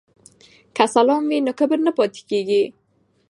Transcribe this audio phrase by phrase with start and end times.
[0.75, 2.63] که سلام وي نو کبر نه پاتیږي.